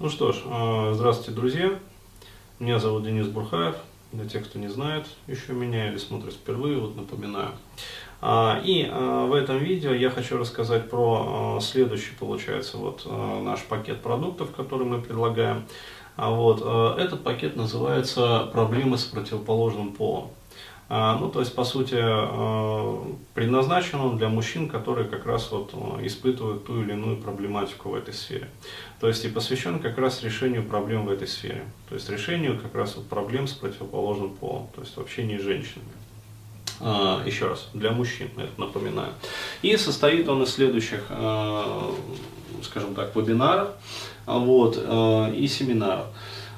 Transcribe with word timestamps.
Ну 0.00 0.10
что 0.10 0.32
ж, 0.32 0.38
э, 0.44 0.92
здравствуйте, 0.92 1.30
друзья. 1.30 1.70
Меня 2.58 2.80
зовут 2.80 3.04
Денис 3.04 3.28
Бурхаев. 3.28 3.76
Для 4.10 4.28
тех, 4.28 4.44
кто 4.44 4.58
не 4.58 4.66
знает 4.66 5.06
еще 5.28 5.52
меня 5.52 5.88
или 5.88 5.98
смотрит 5.98 6.34
впервые, 6.34 6.78
вот 6.78 6.96
напоминаю. 6.96 7.50
А, 8.20 8.60
и 8.64 8.88
э, 8.90 9.26
в 9.26 9.32
этом 9.32 9.58
видео 9.58 9.92
я 9.92 10.10
хочу 10.10 10.36
рассказать 10.36 10.90
про 10.90 11.60
следующий, 11.60 12.12
получается, 12.18 12.76
вот 12.76 13.06
наш 13.06 13.62
пакет 13.62 14.02
продуктов, 14.02 14.50
который 14.50 14.84
мы 14.84 15.00
предлагаем. 15.00 15.64
А 16.16 16.30
вот 16.30 16.60
этот 16.98 17.22
пакет 17.22 17.54
называется 17.54 18.50
«Проблемы 18.52 18.98
с 18.98 19.04
противоположным 19.04 19.92
полом». 19.92 20.30
А, 20.88 21.16
ну, 21.18 21.30
то 21.30 21.40
есть, 21.40 21.54
по 21.54 21.64
сути, 21.64 21.96
а, 21.98 23.16
предназначен 23.32 24.00
он 24.00 24.18
для 24.18 24.28
мужчин, 24.28 24.68
которые 24.68 25.08
как 25.08 25.24
раз 25.24 25.50
вот 25.50 25.70
а, 25.72 26.06
испытывают 26.06 26.66
ту 26.66 26.82
или 26.82 26.92
иную 26.92 27.16
проблематику 27.16 27.90
в 27.90 27.94
этой 27.94 28.12
сфере. 28.12 28.50
То 29.00 29.08
есть, 29.08 29.24
и 29.24 29.28
посвящен 29.28 29.78
как 29.78 29.96
раз 29.96 30.22
решению 30.22 30.62
проблем 30.62 31.06
в 31.06 31.10
этой 31.10 31.26
сфере. 31.26 31.64
То 31.88 31.94
есть, 31.94 32.08
решению 32.10 32.60
как 32.60 32.74
раз 32.74 32.96
вот 32.96 33.06
проблем 33.08 33.46
с 33.46 33.52
противоположным 33.52 34.30
полом, 34.34 34.68
то 34.74 34.82
есть, 34.82 34.96
в 34.96 35.00
общении 35.00 35.38
с 35.38 35.42
женщинами. 35.42 35.88
Еще 37.24 37.46
раз, 37.46 37.68
для 37.72 37.92
мужчин, 37.92 38.28
это 38.36 38.50
напоминаю. 38.60 39.12
И 39.62 39.76
состоит 39.76 40.28
он 40.28 40.42
из 40.42 40.50
следующих, 40.50 41.04
скажем 42.62 42.94
так, 42.96 43.14
вебинаров 43.14 43.68
вот, 44.26 44.76
и 44.76 45.46
семинаров. 45.46 46.06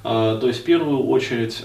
То 0.06 0.46
есть, 0.46 0.60
в 0.60 0.64
первую 0.64 1.08
очередь, 1.08 1.64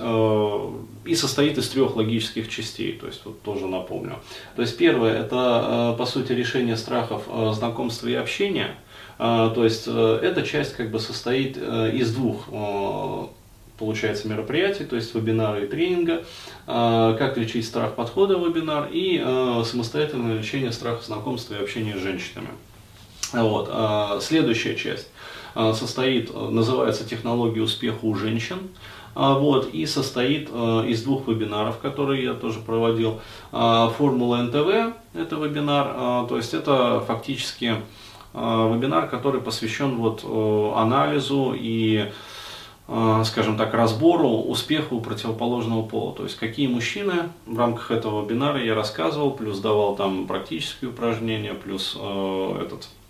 и 1.06 1.16
состоит 1.16 1.58
из 1.58 1.70
трех 1.70 1.96
логических 1.96 2.48
частей, 2.50 2.94
то 2.94 3.08
есть 3.08 3.22
вот 3.26 3.42
тоже 3.42 3.68
напомню. 3.68 4.20
То 4.56 4.62
есть 4.62 4.78
первое 4.78 5.20
это 5.20 5.94
э, 5.94 5.98
по 5.98 6.06
сути 6.06 6.32
решение 6.34 6.78
страхов 6.78 7.24
э, 7.28 7.52
знакомства 7.56 8.08
и 8.08 8.14
общения. 8.14 8.76
Э, 9.18 9.52
то 9.54 9.64
есть 9.64 9.88
эта 9.88 10.44
часть 10.44 10.76
как 10.76 10.92
бы 10.92 11.00
состоит 11.00 11.58
из 11.58 12.14
двух 12.14 12.48
получается 13.78 14.28
мероприятий, 14.28 14.84
то 14.84 14.96
есть 14.96 15.16
вебинара 15.16 15.64
и 15.64 15.68
тренинга, 15.68 16.24
как 16.68 17.36
лечить 17.36 17.66
страх 17.66 17.96
подхода 17.96 18.38
в 18.38 18.48
вебинар 18.48 18.90
и 18.92 19.18
самостоятельное 19.66 20.38
лечение 20.38 20.72
страха 20.72 21.04
знакомства 21.04 21.56
и 21.56 21.64
общения 21.64 21.98
с 21.98 22.00
женщинами. 22.00 22.50
Вот. 23.34 24.22
Следующая 24.22 24.76
часть 24.76 25.08
состоит, 25.54 26.34
называется 26.34 27.08
технология 27.08 27.62
успеха 27.62 28.00
у 28.04 28.16
женщин. 28.16 28.70
А, 29.14 29.38
вот, 29.38 29.74
и 29.74 29.86
состоит 29.86 30.50
э, 30.52 30.86
из 30.88 31.04
двух 31.04 31.28
вебинаров, 31.28 31.80
которые 31.80 32.24
я 32.24 32.34
тоже 32.34 32.60
проводил. 32.60 33.20
А, 33.52 33.90
Формула 33.90 34.38
НТВ– 34.38 34.96
это 35.14 35.36
вебинар, 35.36 35.94
а, 35.94 36.28
то 36.28 36.38
есть 36.38 36.54
это 36.54 37.02
фактически 37.06 37.76
вебинар, 38.34 39.10
который 39.10 39.42
посвящен 39.42 39.98
вот 39.98 40.24
э, 40.24 40.72
анализу 40.78 41.54
и 41.58 42.10
скажем 43.24 43.58
так, 43.58 43.74
разбору 43.74 44.42
успеха 44.42 44.96
у 44.96 45.00
противоположного 45.00 45.84
пола. 45.84 46.14
То 46.14 46.24
есть, 46.24 46.36
какие 46.36 46.68
мужчины 46.68 47.30
в 47.46 47.58
рамках 47.58 47.90
этого 47.90 48.26
вебинара 48.26 48.62
я 48.62 48.76
рассказывал, 48.76 49.32
плюс 49.32 49.60
давал 49.60 49.96
там 49.96 50.28
практические 50.28 50.92
упражнения, 50.92 51.54
плюс 51.54 51.96
э, 51.98 52.62
этот 52.66 52.84
э, 52.84 53.01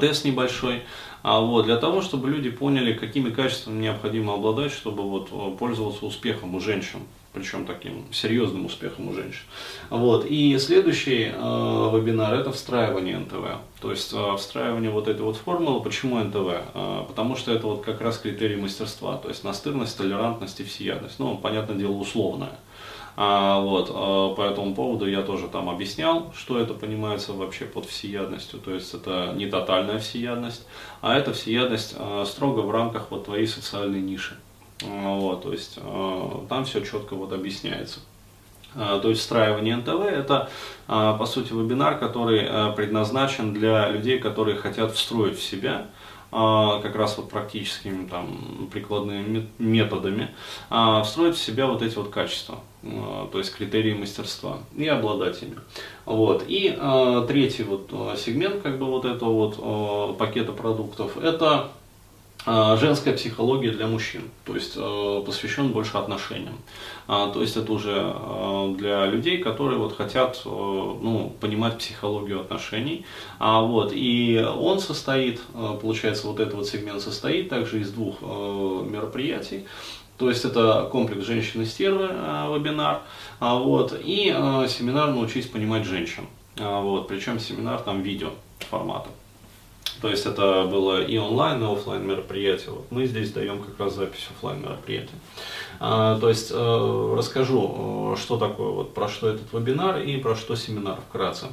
тест 0.00 0.24
небольшой. 0.24 0.82
А 1.22 1.40
вот, 1.40 1.66
для 1.66 1.76
того, 1.76 2.02
чтобы 2.02 2.28
люди 2.28 2.50
поняли, 2.50 2.94
какими 2.94 3.30
качествами 3.30 3.82
необходимо 3.82 4.34
обладать, 4.34 4.72
чтобы 4.72 5.04
вот, 5.04 5.28
э, 5.30 5.56
пользоваться 5.56 6.04
успехом 6.04 6.54
у 6.56 6.60
женщин, 6.60 7.00
причем 7.32 7.64
таким 7.64 8.12
серьезным 8.12 8.66
успехом 8.66 9.08
у 9.08 9.14
женщин. 9.14 9.42
Вот. 9.88 10.26
И 10.26 10.58
следующий 10.58 11.30
э, 11.32 11.90
вебинар 11.94 12.34
это 12.34 12.50
встраивание 12.50 13.18
НТВ. 13.18 13.60
То 13.80 13.90
есть 13.92 14.12
э, 14.12 14.36
встраивание 14.36 14.90
вот 14.90 15.06
этой 15.06 15.22
вот 15.22 15.36
формулы. 15.36 15.80
Почему 15.80 16.18
НТВ? 16.18 16.36
Э, 16.74 17.04
потому 17.06 17.36
что 17.36 17.52
это 17.52 17.68
вот 17.68 17.84
как 17.84 18.00
раз 18.00 18.18
критерий 18.18 18.56
мастерства. 18.56 19.16
То 19.16 19.28
есть 19.28 19.44
настырность, 19.44 19.96
толерантность 19.96 20.58
и 20.58 20.64
всеядность. 20.64 21.20
Ну, 21.20 21.36
понятное 21.36 21.76
дело, 21.76 21.92
условное. 21.92 22.58
А, 23.14 23.60
вот, 23.60 23.90
а, 23.94 24.34
по 24.34 24.42
этому 24.42 24.74
поводу 24.74 25.06
я 25.06 25.22
тоже 25.22 25.48
там 25.48 25.68
объяснял, 25.68 26.32
что 26.34 26.58
это 26.58 26.72
понимается 26.74 27.32
вообще 27.32 27.66
под 27.66 27.86
всеядностью. 27.86 28.58
То 28.58 28.72
есть 28.72 28.94
это 28.94 29.32
не 29.36 29.46
тотальная 29.46 29.98
всеядность, 29.98 30.66
а 31.00 31.16
это 31.16 31.32
всеядность 31.32 31.94
а, 31.98 32.24
строго 32.24 32.60
в 32.60 32.70
рамках 32.70 33.10
вот 33.10 33.26
твоей 33.26 33.46
социальной 33.46 34.00
ниши. 34.00 34.36
А, 34.84 35.14
вот, 35.14 35.42
то 35.42 35.52
есть 35.52 35.78
там 36.48 36.64
все 36.64 36.80
четко 36.80 37.14
вот 37.14 37.32
объясняется. 37.32 38.00
То 38.74 39.10
есть 39.10 39.20
встраивание 39.20 39.76
НТВ 39.76 40.00
это 40.00 40.48
по 40.86 41.26
сути 41.26 41.52
вебинар, 41.52 41.98
который 41.98 42.72
предназначен 42.74 43.52
для 43.52 43.90
людей, 43.90 44.18
которые 44.18 44.56
хотят 44.56 44.92
встроить 44.92 45.38
в 45.38 45.42
себя 45.42 45.88
как 46.32 46.96
раз 46.96 47.18
вот 47.18 47.28
практическими 47.28 48.06
там, 48.06 48.68
прикладными 48.72 49.48
методами, 49.58 50.30
а, 50.70 51.02
встроить 51.02 51.36
в 51.36 51.42
себя 51.42 51.66
вот 51.66 51.82
эти 51.82 51.94
вот 51.94 52.08
качества, 52.08 52.60
а, 52.82 53.28
то 53.30 53.38
есть 53.38 53.54
критерии 53.54 53.92
мастерства 53.92 54.58
и 54.74 54.88
обладать 54.88 55.42
ими. 55.42 55.56
Вот. 56.06 56.44
И 56.48 56.70
третий 57.28 57.64
вот 57.64 57.90
сегмент 58.18 58.62
как 58.62 58.78
бы 58.78 58.86
вот 58.86 59.04
этого 59.04 59.50
вот 59.50 60.18
пакета 60.18 60.52
продуктов 60.52 61.18
это 61.18 61.52
а, 61.52 61.70
женская 62.44 63.12
психология 63.12 63.70
для 63.70 63.86
мужчин, 63.86 64.22
то 64.44 64.54
есть 64.54 64.72
э, 64.76 65.22
посвящен 65.24 65.68
больше 65.68 65.96
отношениям. 65.96 66.56
А, 67.06 67.30
то 67.30 67.40
есть 67.40 67.56
это 67.56 67.72
уже 67.72 67.92
э, 67.94 68.74
для 68.78 69.06
людей, 69.06 69.38
которые 69.38 69.78
вот 69.78 69.96
хотят 69.96 70.40
э, 70.44 70.48
ну, 70.48 71.32
понимать 71.40 71.78
психологию 71.78 72.40
отношений. 72.40 73.04
А, 73.38 73.60
вот, 73.60 73.92
и 73.94 74.44
он 74.56 74.80
состоит, 74.80 75.40
получается, 75.80 76.26
вот 76.26 76.40
этот 76.40 76.54
вот 76.54 76.68
сегмент 76.68 77.00
состоит 77.00 77.48
также 77.48 77.80
из 77.80 77.90
двух 77.90 78.22
мероприятий. 78.22 79.64
То 80.18 80.28
есть 80.28 80.44
это 80.44 80.88
комплекс 80.90 81.24
женщины-стервы, 81.24 82.06
вебинар, 82.06 83.02
а, 83.40 83.56
вот, 83.56 83.98
и 83.98 84.26
семинар 84.68 85.10
«Научись 85.10 85.46
понимать 85.46 85.84
женщин». 85.84 86.26
Вот, 86.56 87.08
причем 87.08 87.40
семинар 87.40 87.80
там 87.80 88.02
видео 88.02 88.30
формата. 88.70 89.08
То 90.02 90.08
есть 90.08 90.26
это 90.26 90.64
было 90.64 91.00
и 91.00 91.16
онлайн, 91.16 91.62
и 91.62 91.72
офлайн 91.72 92.04
мероприятие. 92.04 92.72
Вот 92.72 92.86
мы 92.90 93.06
здесь 93.06 93.32
даем 93.32 93.62
как 93.62 93.78
раз 93.78 93.94
запись 93.94 94.28
офлайн 94.36 94.60
мероприятия. 94.60 95.14
А, 95.78 96.18
то 96.18 96.28
есть 96.28 96.50
э, 96.52 97.14
расскажу, 97.16 98.14
э, 98.14 98.20
что 98.20 98.36
такое, 98.36 98.70
вот, 98.70 98.94
про 98.94 99.08
что 99.08 99.28
этот 99.28 99.52
вебинар 99.52 100.00
и 100.00 100.16
про 100.16 100.34
что 100.34 100.56
семинар 100.56 100.98
вкратце. 101.08 101.46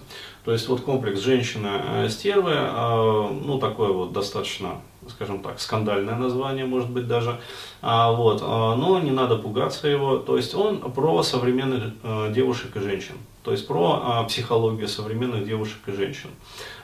То 0.45 0.51
есть 0.51 0.67
вот 0.67 0.81
комплекс 0.81 1.19
женщины-стервы, 1.19 2.51
э, 2.51 3.29
ну 3.45 3.59
такое 3.59 3.89
вот 3.89 4.13
достаточно 4.13 4.81
скажем 5.07 5.41
так, 5.41 5.59
скандальное 5.59 6.15
название, 6.15 6.65
может 6.65 6.89
быть, 6.89 7.07
даже. 7.07 7.39
А, 7.81 8.11
вот, 8.11 8.41
а, 8.43 8.75
но 8.75 8.99
не 8.99 9.11
надо 9.11 9.37
пугаться 9.37 9.87
его. 9.87 10.17
То 10.17 10.37
есть 10.37 10.53
он 10.53 10.79
про 10.91 11.23
современных 11.23 11.93
а, 12.03 12.29
девушек 12.31 12.75
и 12.75 12.79
женщин. 12.79 13.15
То 13.43 13.51
есть 13.51 13.67
про 13.67 14.01
а, 14.03 14.23
психологию 14.25 14.87
современных 14.87 15.45
девушек 15.45 15.79
и 15.87 15.91
женщин. 15.91 16.29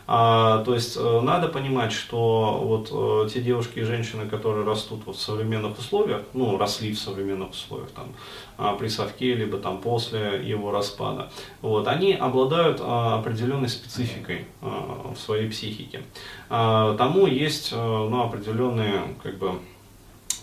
А, 0.08 0.64
то 0.64 0.74
есть 0.74 0.98
а, 1.00 1.22
надо 1.22 1.48
понимать, 1.48 1.92
что 1.92 2.62
вот 2.64 2.90
а, 2.92 3.28
те 3.28 3.42
девушки 3.42 3.80
и 3.80 3.84
женщины, 3.84 4.28
которые 4.28 4.66
растут 4.66 5.02
вот 5.06 5.16
в 5.16 5.22
современных 5.22 5.80
условиях, 5.80 6.22
ну, 6.34 6.58
росли 6.58 6.94
в 6.94 7.00
современных 7.00 7.52
условиях, 7.52 7.90
там, 7.92 8.14
а, 8.58 8.76
при 8.76 8.88
совке, 8.88 9.34
либо 9.34 9.58
там 9.58 9.80
после 9.80 10.42
его 10.44 10.72
распада, 10.72 11.32
вот, 11.62 11.88
они 11.88 12.14
обладают 12.14 12.80
а, 12.82 13.20
определенной 13.20 13.70
спецификой 13.70 14.46
а, 14.62 15.14
в 15.16 15.20
своей 15.20 15.50
психике. 15.50 16.04
Тому 16.50 17.26
есть 17.26 17.72
а, 17.74 18.08
ну, 18.10 18.24
определенные, 18.24 19.16
как 19.24 19.38
бы, 19.38 19.60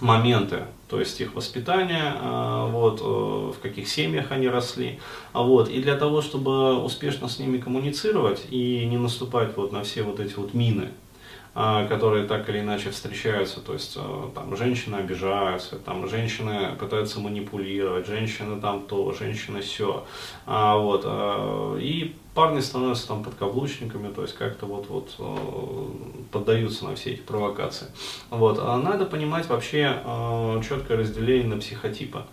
моменты, 0.03 0.65
то 0.89 0.99
есть 0.99 1.21
их 1.21 1.35
воспитание, 1.35 2.15
а, 2.21 2.67
вот, 2.67 3.01
э, 3.01 3.05
в 3.05 3.63
каких 3.63 3.89
семьях 3.89 4.27
они 4.31 4.49
росли. 4.49 4.99
А 5.33 5.43
вот, 5.43 5.71
и 5.71 5.81
для 5.81 5.97
того, 5.97 6.21
чтобы 6.21 6.77
успешно 6.83 7.29
с 7.29 7.39
ними 7.39 7.59
коммуницировать 7.59 8.47
и 8.51 8.85
не 8.85 8.99
наступать 8.99 9.57
вот 9.57 9.73
на 9.73 9.85
все 9.85 10.03
вот 10.03 10.21
эти 10.21 10.35
вот 10.35 10.55
мины, 10.55 10.89
а, 11.55 11.87
которые 11.87 12.27
так 12.27 12.49
или 12.49 12.61
иначе 12.61 12.91
встречаются, 12.91 13.61
то 13.61 13.73
есть 13.73 13.97
э, 13.97 14.29
там 14.35 14.57
женщины 14.57 14.97
обижаются, 14.97 15.77
там 15.77 16.09
женщины 16.09 16.75
пытаются 16.79 17.21
манипулировать, 17.21 18.07
женщины 18.07 18.61
там 18.61 18.83
то, 18.83 19.13
женщины 19.13 19.61
все, 19.61 20.05
вот, 20.47 21.03
э, 21.05 21.79
и 21.81 22.17
парни 22.35 22.61
становятся 22.61 23.09
там 23.09 23.25
подкаблучниками, 23.25 24.13
то 24.13 24.23
есть 24.23 24.35
как-то 24.35 24.67
вот, 24.67 24.87
вот 24.89 25.15
э, 25.19 26.27
поддаются 26.31 26.85
на 26.85 26.95
все 26.95 27.13
эти 27.13 27.21
провокации. 27.21 27.89
Вот. 28.31 28.59
А 28.61 28.77
надо 28.77 29.05
понимать 29.05 29.49
вообще 29.49 30.03
четкое 30.67 30.99
разделение 30.99 31.49
на 31.49 31.59
психотипы 31.59 32.25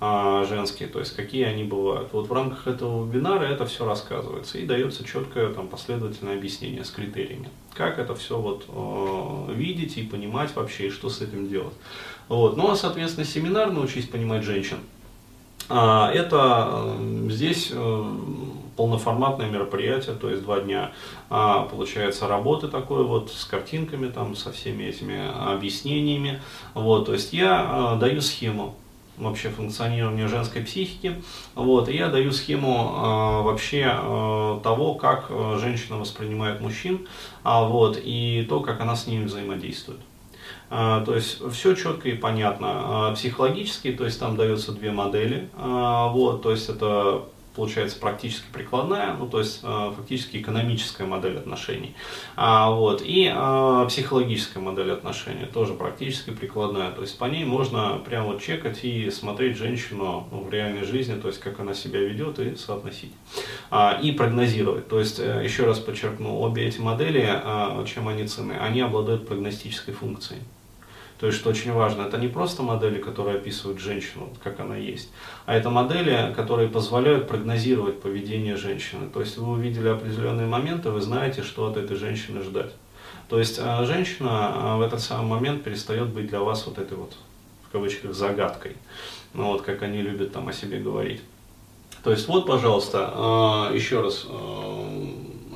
женские, 0.00 0.88
то 0.88 0.98
есть 0.98 1.14
какие 1.16 1.44
они 1.44 1.64
бывают. 1.64 2.12
Вот 2.12 2.28
в 2.28 2.32
рамках 2.32 2.66
этого 2.66 3.06
вебинара 3.06 3.44
это 3.44 3.64
все 3.64 3.86
рассказывается 3.86 4.58
и 4.58 4.66
дается 4.66 5.04
четкое 5.04 5.52
там, 5.54 5.68
последовательное 5.68 6.36
объяснение 6.36 6.84
с 6.84 6.90
критериями 6.90 7.48
как 7.74 7.98
это 7.98 8.14
все 8.14 8.38
вот 8.38 8.64
э, 8.68 9.52
видеть 9.52 9.96
и 9.98 10.02
понимать 10.02 10.54
вообще, 10.54 10.86
и 10.86 10.90
что 10.90 11.10
с 11.10 11.20
этим 11.20 11.48
делать. 11.48 11.74
Вот. 12.28 12.56
Ну 12.56 12.70
а, 12.70 12.76
соответственно, 12.76 13.26
семинар 13.26 13.70
«Научись 13.70 14.06
понимать 14.06 14.44
женщин». 14.44 14.78
А, 15.68 16.10
это 16.12 16.96
э, 16.98 17.28
здесь 17.30 17.70
э, 17.72 18.04
полноформатное 18.76 19.48
мероприятие, 19.48 20.14
то 20.14 20.30
есть 20.30 20.42
два 20.42 20.60
дня, 20.60 20.92
а, 21.30 21.62
получается, 21.62 22.28
работы 22.28 22.68
такой 22.68 23.04
вот 23.04 23.30
с 23.30 23.44
картинками, 23.44 24.08
там, 24.08 24.34
со 24.34 24.52
всеми 24.52 24.84
этими 24.84 25.18
объяснениями. 25.52 26.40
Вот, 26.74 27.06
то 27.06 27.12
есть 27.12 27.32
я 27.32 27.66
а, 27.68 27.96
даю 27.96 28.20
схему 28.20 28.74
вообще 29.16 29.48
функционирования 29.48 30.26
женской 30.26 30.62
психики. 30.62 31.22
Вот, 31.54 31.88
и 31.88 31.96
я 31.96 32.08
даю 32.08 32.32
схему 32.32 32.94
э, 32.96 33.42
вообще 33.42 33.96
э, 33.96 34.60
того, 34.62 34.94
как 34.94 35.30
женщина 35.60 35.98
воспринимает 35.98 36.60
мужчин, 36.60 37.06
а, 37.44 37.62
вот, 37.62 37.96
и 38.02 38.44
то, 38.48 38.58
как 38.58 38.80
она 38.80 38.96
с 38.96 39.06
ними 39.06 39.24
взаимодействует. 39.24 40.00
То 40.68 41.14
есть 41.14 41.40
все 41.52 41.74
четко 41.74 42.08
и 42.08 42.14
понятно. 42.14 42.66
А, 42.68 43.14
психологически, 43.14 43.92
то 43.92 44.04
есть 44.04 44.18
там 44.18 44.36
даются 44.36 44.72
две 44.72 44.90
модели. 44.90 45.48
Вот, 45.56 46.42
то 46.42 46.50
есть 46.50 46.68
это 46.68 47.26
получается 47.54 47.98
практически 47.98 48.46
прикладная, 48.52 49.14
ну 49.14 49.28
то 49.28 49.38
есть 49.38 49.60
э, 49.62 49.92
фактически 49.96 50.38
экономическая 50.38 51.04
модель 51.04 51.38
отношений. 51.38 51.94
А, 52.36 52.70
вот, 52.70 53.02
и 53.04 53.32
э, 53.32 53.86
психологическая 53.88 54.62
модель 54.62 54.92
отношений 54.92 55.46
тоже 55.46 55.74
практически 55.74 56.30
прикладная. 56.30 56.90
То 56.90 57.02
есть 57.02 57.16
по 57.18 57.26
ней 57.26 57.44
можно 57.44 58.00
прямо 58.04 58.32
вот 58.32 58.42
чекать 58.42 58.84
и 58.84 59.10
смотреть 59.10 59.56
женщину 59.56 60.26
ну, 60.30 60.42
в 60.42 60.50
реальной 60.50 60.84
жизни, 60.84 61.14
то 61.14 61.28
есть 61.28 61.40
как 61.40 61.60
она 61.60 61.74
себя 61.74 62.00
ведет 62.00 62.38
и 62.38 62.56
соотносить. 62.56 63.12
А, 63.70 63.98
и 64.02 64.12
прогнозировать. 64.12 64.88
То 64.88 64.98
есть, 64.98 65.20
э, 65.20 65.42
еще 65.44 65.64
раз 65.64 65.78
подчеркну, 65.78 66.40
обе 66.40 66.66
эти 66.66 66.80
модели, 66.80 67.24
э, 67.24 67.84
чем 67.86 68.08
они 68.08 68.26
цены, 68.26 68.54
они 68.54 68.80
обладают 68.80 69.26
прогностической 69.28 69.94
функцией. 69.94 70.40
То 71.24 71.28
есть, 71.28 71.38
что 71.38 71.48
очень 71.48 71.72
важно, 71.72 72.02
это 72.02 72.18
не 72.18 72.28
просто 72.28 72.62
модели, 72.62 73.00
которые 73.00 73.38
описывают 73.38 73.80
женщину, 73.80 74.28
как 74.42 74.60
она 74.60 74.76
есть, 74.76 75.08
а 75.46 75.54
это 75.54 75.70
модели, 75.70 76.34
которые 76.36 76.68
позволяют 76.68 77.28
прогнозировать 77.28 78.02
поведение 78.02 78.56
женщины. 78.56 79.08
То 79.08 79.20
есть, 79.20 79.38
вы 79.38 79.52
увидели 79.52 79.88
определенные 79.88 80.46
моменты, 80.46 80.90
вы 80.90 81.00
знаете, 81.00 81.42
что 81.42 81.64
от 81.64 81.78
этой 81.78 81.96
женщины 81.96 82.42
ждать. 82.42 82.72
То 83.30 83.38
есть, 83.38 83.58
э, 83.58 83.86
женщина 83.86 84.52
э, 84.54 84.76
в 84.76 84.82
этот 84.82 85.00
самый 85.00 85.26
момент 85.26 85.64
перестает 85.64 86.08
быть 86.08 86.26
для 86.26 86.40
вас 86.40 86.66
вот 86.66 86.76
этой 86.76 86.98
вот, 86.98 87.16
в 87.70 87.72
кавычках, 87.72 88.12
загадкой. 88.12 88.76
Ну, 89.32 89.44
вот 89.44 89.62
как 89.62 89.80
они 89.80 90.02
любят 90.02 90.30
там 90.34 90.48
о 90.48 90.52
себе 90.52 90.78
говорить. 90.78 91.22
То 92.02 92.10
есть, 92.10 92.28
вот, 92.28 92.46
пожалуйста, 92.46 93.70
э, 93.70 93.74
еще 93.74 94.02
раз, 94.02 94.26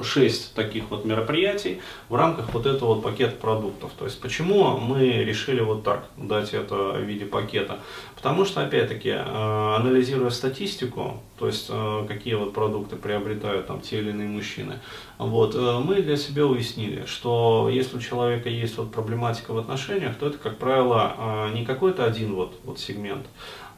6 0.03 0.55
таких 0.55 0.85
вот 0.91 1.05
мероприятий 1.05 1.81
в 2.09 2.15
рамках 2.15 2.53
вот 2.53 2.67
этого 2.67 2.95
вот 2.95 3.03
пакета 3.03 3.37
продуктов. 3.37 3.93
То 3.99 4.05
есть 4.05 4.21
почему 4.21 4.79
мы 4.79 5.25
решили 5.25 5.61
вот 5.61 5.85
так 5.85 6.09
дать 6.17 6.55
это 6.55 6.93
в 6.93 7.03
виде 7.03 7.25
пакета? 7.25 7.79
Потому 8.19 8.45
что, 8.45 8.63
опять-таки, 8.63 9.11
э, 9.11 9.75
анализируя 9.77 10.31
статистику, 10.31 11.23
то 11.39 11.47
есть 11.47 11.67
э, 11.69 12.05
какие 12.09 12.35
вот 12.35 12.53
продукты 12.53 12.97
приобретают 12.97 13.69
там 13.69 13.81
те 13.81 13.99
или 13.99 14.11
иные 14.11 14.29
мужчины, 14.29 14.81
вот, 15.19 15.55
э, 15.55 15.79
мы 15.85 16.03
для 16.03 16.17
себя 16.17 16.45
уяснили, 16.45 17.05
что 17.07 17.69
если 17.71 17.97
у 17.97 18.01
человека 18.01 18.49
есть 18.49 18.77
вот 18.77 18.91
проблематика 18.91 19.53
в 19.53 19.59
отношениях, 19.59 20.17
то 20.17 20.27
это, 20.27 20.39
как 20.39 20.59
правило, 20.59 21.49
не 21.55 21.65
какой-то 21.65 22.05
один 22.05 22.35
вот, 22.35 22.59
вот 22.65 22.81
сегмент, 22.81 23.25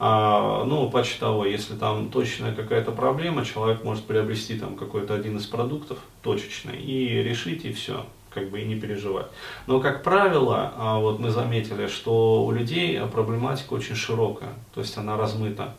ну, 0.01 0.89
почти 0.89 1.19
того, 1.19 1.45
если 1.45 1.75
там 1.75 2.09
точная 2.09 2.55
какая-то 2.55 2.91
проблема, 2.91 3.45
человек 3.45 3.83
может 3.83 4.05
приобрести 4.05 4.57
там 4.57 4.75
какой-то 4.75 5.13
один 5.13 5.37
из 5.37 5.45
продуктов 5.45 5.99
точечный 6.23 6.81
и 6.81 7.21
решить, 7.21 7.65
и 7.65 7.71
все 7.71 8.05
как 8.33 8.49
бы 8.49 8.61
и 8.61 8.65
не 8.65 8.75
переживать. 8.75 9.27
Но, 9.67 9.79
как 9.79 10.03
правило, 10.03 10.73
а, 10.77 10.99
вот 10.99 11.19
мы 11.19 11.29
заметили, 11.29 11.87
что 11.87 12.45
у 12.45 12.51
людей 12.51 12.99
проблематика 13.11 13.73
очень 13.73 13.95
широкая, 13.95 14.53
то 14.73 14.81
есть 14.81 14.97
она 14.97 15.17
размыта. 15.17 15.75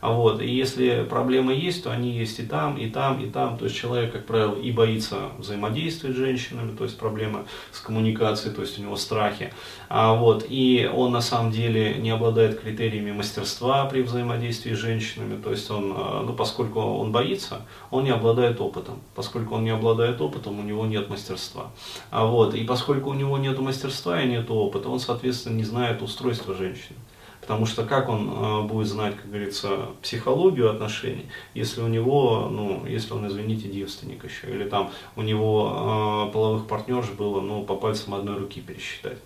А 0.00 0.12
вот, 0.12 0.40
и 0.40 0.48
если 0.48 1.04
проблемы 1.08 1.54
есть, 1.54 1.82
то 1.82 1.90
они 1.90 2.10
есть 2.10 2.38
и 2.38 2.44
там, 2.44 2.76
и 2.76 2.88
там, 2.88 3.20
и 3.20 3.28
там. 3.28 3.58
То 3.58 3.64
есть 3.64 3.76
человек, 3.76 4.12
как 4.12 4.26
правило, 4.26 4.54
и 4.54 4.70
боится 4.70 5.30
взаимодействовать 5.38 6.16
с 6.16 6.18
женщинами, 6.18 6.76
то 6.76 6.84
есть 6.84 6.98
проблемы 6.98 7.44
с 7.72 7.80
коммуникацией, 7.80 8.54
то 8.54 8.62
есть 8.62 8.78
у 8.78 8.82
него 8.82 8.96
страхи. 8.96 9.52
А 9.88 10.14
вот, 10.14 10.46
и 10.48 10.88
он 10.92 11.12
на 11.12 11.20
самом 11.20 11.50
деле 11.50 11.94
не 11.94 12.10
обладает 12.10 12.60
критериями 12.60 13.12
мастерства 13.12 13.84
при 13.86 14.02
взаимодействии 14.02 14.74
с 14.74 14.78
женщинами. 14.78 15.40
То 15.40 15.50
есть 15.50 15.70
он, 15.70 15.92
а, 15.96 16.22
ну, 16.24 16.34
поскольку 16.34 16.80
он 16.80 17.10
боится, 17.10 17.62
он 17.90 18.04
не 18.04 18.10
обладает 18.10 18.60
опытом. 18.60 19.00
Поскольку 19.14 19.56
он 19.56 19.64
не 19.64 19.70
обладает 19.70 20.20
опытом, 20.20 20.58
у 20.60 20.62
него 20.62 20.86
нет 20.86 21.08
мастерства. 21.08 21.70
А 22.10 22.26
вот, 22.26 22.54
и 22.54 22.64
поскольку 22.64 23.10
у 23.10 23.14
него 23.14 23.38
нет 23.38 23.58
мастерства 23.58 24.20
и 24.20 24.28
нет 24.28 24.50
опыта, 24.50 24.88
он, 24.88 25.00
соответственно, 25.00 25.56
не 25.56 25.64
знает 25.64 26.02
устройства 26.02 26.54
женщины. 26.54 26.98
Потому 27.40 27.64
что 27.64 27.84
как 27.84 28.08
он 28.08 28.28
э, 28.28 28.62
будет 28.62 28.88
знать, 28.88 29.14
как 29.16 29.28
говорится, 29.28 29.90
психологию 30.02 30.68
отношений, 30.68 31.26
если 31.54 31.80
у 31.80 31.86
него, 31.86 32.48
ну, 32.50 32.84
если 32.86 33.12
он, 33.12 33.28
извините, 33.28 33.68
девственник 33.68 34.24
еще, 34.24 34.52
или 34.52 34.68
там 34.68 34.90
у 35.14 35.22
него 35.22 36.26
э, 36.28 36.32
половых 36.32 36.66
партнерш 36.66 37.10
было, 37.10 37.40
ну, 37.40 37.62
по 37.62 37.76
пальцам 37.76 38.14
одной 38.14 38.36
руки 38.38 38.60
пересчитать. 38.60 39.18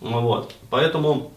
Вот. 0.00 0.54
Поэтому 0.68 1.32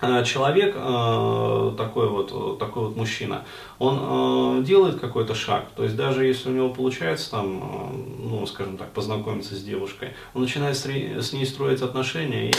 человек, 0.00 0.74
э, 0.76 1.74
такой 1.76 2.08
вот, 2.08 2.58
такой 2.58 2.84
вот 2.84 2.96
мужчина, 2.96 3.44
он 3.78 4.60
э, 4.60 4.64
делает 4.64 5.00
какой-то 5.00 5.34
шаг, 5.34 5.66
то 5.74 5.84
есть 5.84 5.96
даже 5.96 6.26
если 6.26 6.50
у 6.50 6.52
него 6.52 6.68
получается 6.68 7.30
там, 7.30 7.58
э, 7.58 8.28
ну, 8.28 8.46
скажем 8.46 8.76
так, 8.76 8.92
познакомиться 8.92 9.54
с 9.54 9.62
девушкой, 9.62 10.10
он 10.34 10.42
начинает 10.42 10.76
с 10.76 11.32
ней 11.32 11.46
строить 11.46 11.82
отношения 11.82 12.50
и 12.50 12.54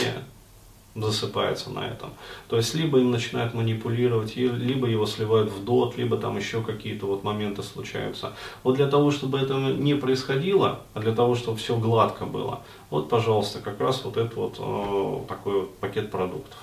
засыпается 1.02 1.70
на 1.70 1.86
этом. 1.86 2.10
То 2.48 2.56
есть 2.56 2.74
либо 2.74 2.98
им 2.98 3.10
начинают 3.10 3.54
манипулировать, 3.54 4.36
либо 4.36 4.86
его 4.86 5.06
сливают 5.06 5.50
в 5.50 5.64
дот, 5.64 5.96
либо 5.96 6.16
там 6.16 6.36
еще 6.36 6.62
какие-то 6.62 7.06
вот 7.06 7.24
моменты 7.24 7.62
случаются. 7.62 8.32
Вот 8.62 8.76
для 8.76 8.86
того, 8.86 9.10
чтобы 9.10 9.38
это 9.38 9.54
не 9.54 9.94
происходило, 9.94 10.80
а 10.94 11.00
для 11.00 11.14
того, 11.14 11.34
чтобы 11.34 11.58
все 11.58 11.76
гладко 11.76 12.26
было, 12.26 12.62
вот, 12.90 13.08
пожалуйста, 13.08 13.60
как 13.60 13.80
раз 13.80 14.04
вот 14.04 14.16
этот 14.16 14.34
вот 14.34 14.56
э, 14.58 15.28
такой 15.28 15.60
вот 15.60 15.76
пакет 15.76 16.10
продуктов. 16.10 16.58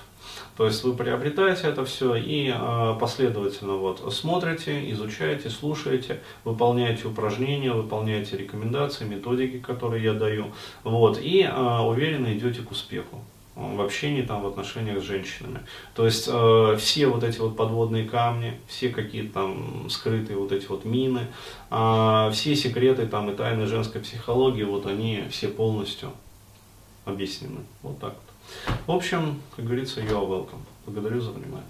То 0.56 0.66
есть 0.66 0.82
вы 0.84 0.94
приобретаете 0.94 1.68
это 1.68 1.84
все 1.84 2.14
и 2.16 2.52
э, 2.54 2.96
последовательно 2.98 3.74
вот 3.74 4.12
смотрите, 4.12 4.90
изучаете, 4.92 5.50
слушаете, 5.50 6.22
выполняете 6.44 7.08
упражнения, 7.08 7.72
выполняете 7.72 8.36
рекомендации, 8.36 9.04
методики, 9.04 9.58
которые 9.58 10.02
я 10.02 10.14
даю, 10.14 10.52
вот, 10.84 11.18
и 11.20 11.42
э, 11.42 11.80
уверенно 11.80 12.32
идете 12.32 12.62
к 12.62 12.70
успеху 12.70 13.22
в 13.56 13.80
общении, 13.80 14.20
там, 14.20 14.42
в 14.42 14.46
отношениях 14.46 15.02
с 15.02 15.06
женщинами. 15.06 15.60
То 15.94 16.04
есть 16.04 16.28
э, 16.30 16.76
все 16.78 17.06
вот 17.06 17.24
эти 17.24 17.38
вот 17.38 17.56
подводные 17.56 18.04
камни, 18.04 18.60
все 18.68 18.90
какие-то 18.90 19.32
там 19.32 19.88
скрытые 19.88 20.36
вот 20.36 20.52
эти 20.52 20.66
вот 20.66 20.84
мины, 20.84 21.26
э, 21.70 22.30
все 22.32 22.54
секреты 22.54 23.06
там 23.06 23.30
и 23.30 23.34
тайны 23.34 23.66
женской 23.66 24.02
психологии, 24.02 24.62
вот 24.62 24.86
они 24.86 25.24
все 25.30 25.48
полностью 25.48 26.12
объяснены. 27.06 27.60
Вот 27.82 27.98
так. 27.98 28.14
В 28.86 28.92
общем, 28.92 29.40
как 29.54 29.64
говорится, 29.64 30.00
you 30.00 30.10
are 30.10 30.26
welcome. 30.26 30.60
Благодарю 30.86 31.20
за 31.20 31.32
внимание. 31.32 31.66